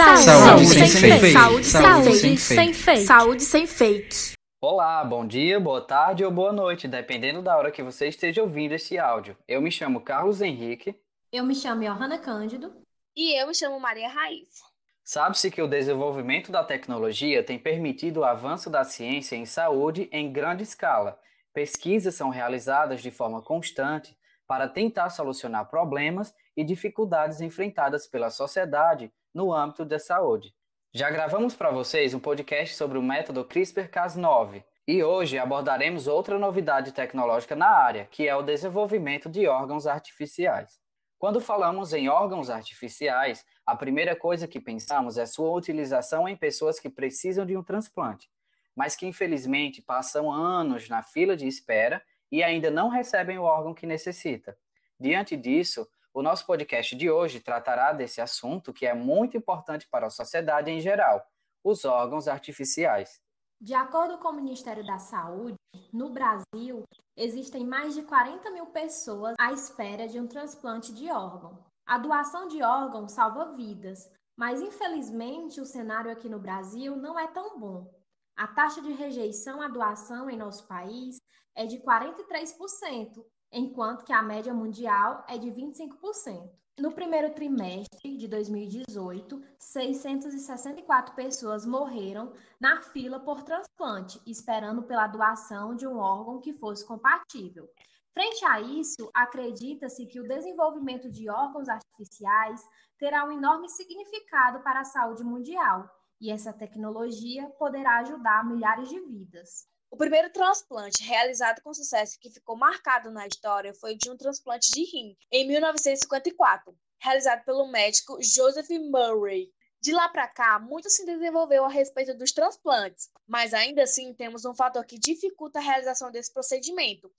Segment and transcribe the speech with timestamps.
[0.00, 1.20] Saúde, Saúde sem, sem fake.
[1.20, 1.32] fake.
[1.32, 3.04] Saúde, Saúde sem, sem sem fake.
[3.04, 4.32] Saúde sem fake.
[4.58, 8.72] Olá, bom dia, boa tarde ou boa noite, dependendo da hora que você esteja ouvindo
[8.72, 9.36] esse áudio.
[9.46, 10.98] Eu me chamo Carlos Henrique.
[11.30, 12.72] Eu me chamo Johanna Cândido.
[13.14, 14.62] E eu me chamo Maria Raiz.
[15.04, 20.32] Sabe-se que o desenvolvimento da tecnologia tem permitido o avanço da ciência em saúde em
[20.32, 21.18] grande escala.
[21.52, 29.12] Pesquisas são realizadas de forma constante para tentar solucionar problemas e dificuldades enfrentadas pela sociedade
[29.34, 30.54] no âmbito da saúde.
[30.92, 36.90] Já gravamos para vocês um podcast sobre o método CRISPR-Cas9 e hoje abordaremos outra novidade
[36.90, 40.80] tecnológica na área, que é o desenvolvimento de órgãos artificiais.
[41.16, 46.80] Quando falamos em órgãos artificiais, a primeira coisa que pensamos é sua utilização em pessoas
[46.80, 48.28] que precisam de um transplante,
[48.74, 53.74] mas que infelizmente passam anos na fila de espera e ainda não recebem o órgão
[53.74, 54.56] que necessita.
[54.98, 60.08] Diante disso, o nosso podcast de hoje tratará desse assunto que é muito importante para
[60.08, 61.24] a sociedade em geral,
[61.62, 63.20] os órgãos artificiais.
[63.60, 65.54] De acordo com o Ministério da Saúde,
[65.92, 66.82] no Brasil,
[67.16, 71.62] existem mais de 40 mil pessoas à espera de um transplante de órgão.
[71.86, 77.28] A doação de órgãos salva vidas, mas infelizmente o cenário aqui no Brasil não é
[77.28, 77.92] tão bom.
[78.36, 81.18] A taxa de rejeição à doação em nosso país
[81.54, 83.22] é de 43%,
[83.52, 86.50] enquanto que a média mundial é de 25%.
[86.78, 95.74] No primeiro trimestre de 2018, 664 pessoas morreram na fila por transplante, esperando pela doação
[95.74, 97.68] de um órgão que fosse compatível.
[98.14, 102.60] Frente a isso, acredita-se que o desenvolvimento de órgãos artificiais
[102.98, 105.86] terá um enorme significado para a saúde mundial,
[106.20, 109.68] e essa tecnologia poderá ajudar milhares de vidas.
[109.90, 114.70] O primeiro transplante realizado com sucesso que ficou marcado na história foi de um transplante
[114.70, 119.52] de rim, em 1954, realizado pelo médico Joseph Murray.
[119.82, 124.44] De lá para cá, muito se desenvolveu a respeito dos transplantes, mas ainda assim temos
[124.44, 127.10] um fator que dificulta a realização desse procedimento.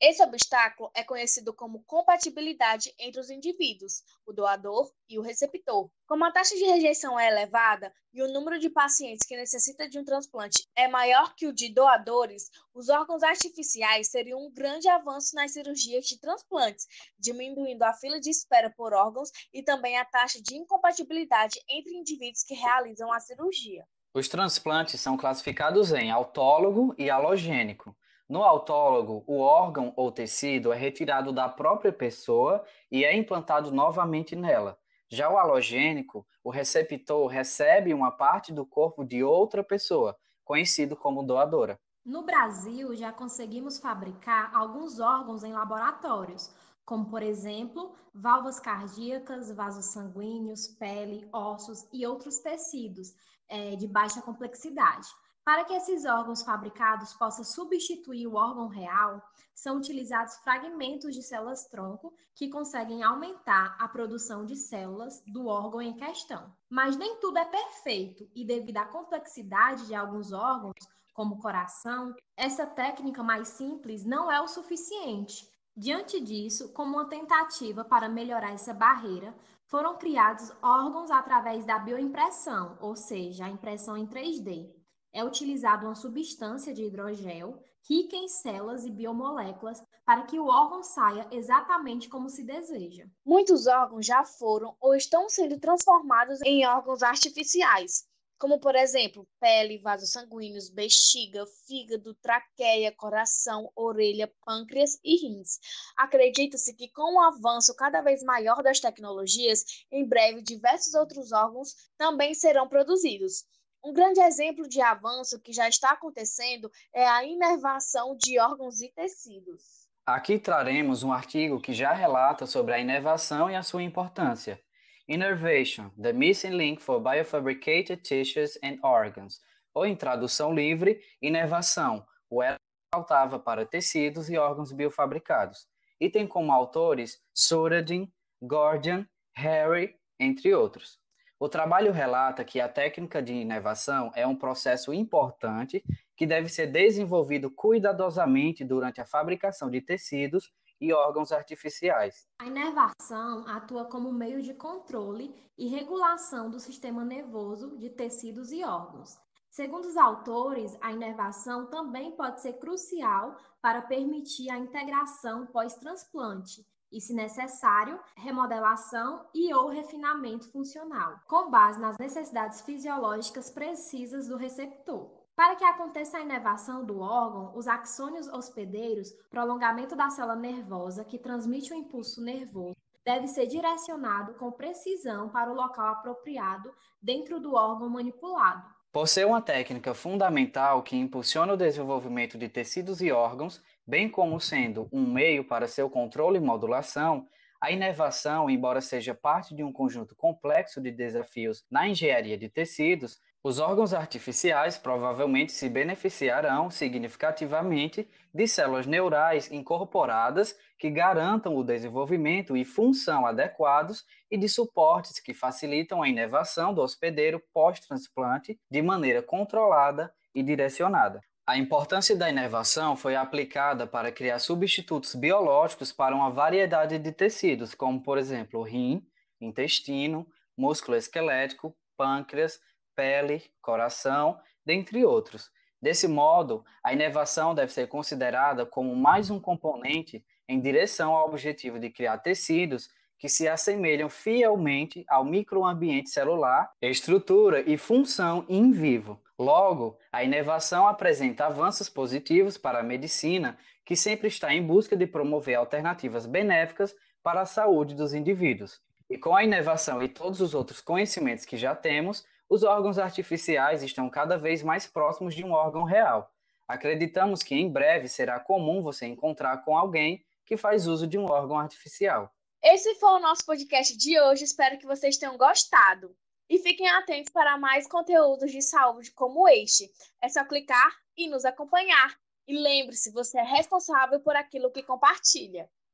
[0.00, 5.88] Esse obstáculo é conhecido como compatibilidade entre os indivíduos, o doador e o receptor.
[6.06, 9.98] Como a taxa de rejeição é elevada e o número de pacientes que necessita de
[9.98, 15.34] um transplante é maior que o de doadores, os órgãos artificiais seriam um grande avanço
[15.34, 16.86] nas cirurgias de transplantes,
[17.18, 22.42] diminuindo a fila de espera por órgãos e também a taxa de incompatibilidade entre indivíduos
[22.42, 23.86] que realizam a cirurgia.
[24.12, 27.96] Os transplantes são classificados em autólogo e halogênico.
[28.28, 34.34] No autólogo, o órgão ou tecido é retirado da própria pessoa e é implantado novamente
[34.34, 34.78] nela.
[35.08, 41.22] Já o halogênico, o receptor recebe uma parte do corpo de outra pessoa, conhecido como
[41.22, 41.78] doadora.
[42.04, 46.50] No Brasil, já conseguimos fabricar alguns órgãos em laboratórios,
[46.84, 53.14] como, por exemplo, válvulas cardíacas, vasos sanguíneos, pele, ossos e outros tecidos
[53.48, 55.08] é, de baixa complexidade.
[55.44, 59.22] Para que esses órgãos fabricados possam substituir o órgão real,
[59.54, 65.92] são utilizados fragmentos de células-tronco que conseguem aumentar a produção de células do órgão em
[65.92, 66.50] questão.
[66.70, 70.72] Mas nem tudo é perfeito e, devido à complexidade de alguns órgãos,
[71.12, 75.46] como o coração, essa técnica mais simples não é o suficiente.
[75.76, 82.78] Diante disso, como uma tentativa para melhorar essa barreira, foram criados órgãos através da bioimpressão,
[82.80, 84.83] ou seja, a impressão em 3D
[85.14, 90.82] é utilizada uma substância de hidrogel rica em células e biomoléculas para que o órgão
[90.82, 93.06] saia exatamente como se deseja.
[93.24, 98.04] Muitos órgãos já foram ou estão sendo transformados em órgãos artificiais,
[98.38, 105.58] como por exemplo, pele, vasos sanguíneos, bexiga, fígado, traqueia, coração, orelha, pâncreas e rins.
[105.96, 111.74] Acredita-se que com o avanço cada vez maior das tecnologias, em breve diversos outros órgãos
[111.96, 113.44] também serão produzidos.
[113.84, 118.88] Um grande exemplo de avanço que já está acontecendo é a inervação de órgãos e
[118.88, 119.86] tecidos.
[120.06, 124.58] Aqui traremos um artigo que já relata sobre a inervação e a sua importância.
[125.06, 129.38] Innervation, the missing link for biofabricated tissues and organs,
[129.74, 132.56] ou em tradução livre, inervação, o elo
[132.94, 135.68] faltava para tecidos e órgãos biofabricados.
[136.00, 138.10] E tem como autores Suradin,
[138.40, 139.06] Gordian,
[139.36, 141.03] Harry, entre outros.
[141.38, 145.84] O trabalho relata que a técnica de inervação é um processo importante
[146.16, 152.28] que deve ser desenvolvido cuidadosamente durante a fabricação de tecidos e órgãos artificiais.
[152.38, 158.64] A inervação atua como meio de controle e regulação do sistema nervoso de tecidos e
[158.64, 159.18] órgãos.
[159.50, 166.64] Segundo os autores, a inervação também pode ser crucial para permitir a integração pós-transplante
[166.94, 174.36] e, se necessário, remodelação e ou refinamento funcional, com base nas necessidades fisiológicas precisas do
[174.36, 175.10] receptor.
[175.34, 181.18] Para que aconteça a inervação do órgão, os axônios hospedeiros, prolongamento da célula nervosa que
[181.18, 187.54] transmite o impulso nervoso, deve ser direcionado com precisão para o local apropriado dentro do
[187.54, 188.72] órgão manipulado.
[188.92, 194.40] Por ser uma técnica fundamental que impulsiona o desenvolvimento de tecidos e órgãos, bem como
[194.40, 197.26] sendo um meio para seu controle e modulação,
[197.60, 203.18] a inervação, embora seja parte de um conjunto complexo de desafios na engenharia de tecidos,
[203.42, 212.56] os órgãos artificiais provavelmente se beneficiarão significativamente de células neurais incorporadas que garantam o desenvolvimento
[212.56, 219.22] e função adequados e de suportes que facilitam a inervação do hospedeiro pós-transplante de maneira
[219.22, 221.20] controlada e direcionada.
[221.46, 227.74] A importância da inervação foi aplicada para criar substitutos biológicos para uma variedade de tecidos,
[227.74, 229.06] como, por exemplo, rim,
[229.38, 230.26] intestino,
[230.56, 232.58] músculo esquelético, pâncreas,
[232.96, 235.50] pele, coração, dentre outros.
[235.82, 241.78] Desse modo, a inervação deve ser considerada como mais um componente em direção ao objetivo
[241.78, 242.88] de criar tecidos
[243.18, 249.20] que se assemelham fielmente ao microambiente celular, estrutura e função in vivo.
[249.38, 255.06] Logo, a inervação apresenta avanços positivos para a medicina, que sempre está em busca de
[255.06, 258.80] promover alternativas benéficas para a saúde dos indivíduos.
[259.10, 263.82] E com a inervação e todos os outros conhecimentos que já temos, os órgãos artificiais
[263.82, 266.30] estão cada vez mais próximos de um órgão real.
[266.68, 271.24] Acreditamos que em breve será comum você encontrar com alguém que faz uso de um
[271.24, 272.32] órgão artificial.
[272.66, 274.44] Esse foi o nosso podcast de hoje.
[274.44, 276.16] Espero que vocês tenham gostado.
[276.48, 279.92] E fiquem atentos para mais conteúdos de saúde como este.
[280.22, 282.18] É só clicar e nos acompanhar.
[282.48, 285.70] E lembre-se, você é responsável por aquilo que compartilha.